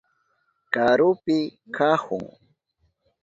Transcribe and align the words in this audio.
Karupi 0.73 1.37
kahun. 1.75 2.25